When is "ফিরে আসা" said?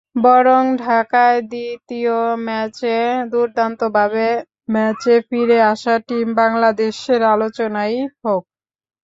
5.27-5.95